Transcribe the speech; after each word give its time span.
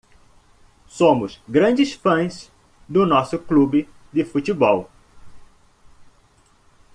Somos 0.87 1.39
grandes 1.47 1.93
fãs 1.93 2.51
do 2.89 3.05
nosso 3.05 3.37
clube 3.37 3.87
de 4.11 4.25
futebol. 4.25 4.89